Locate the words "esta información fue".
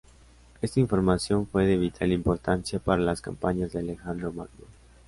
0.63-1.67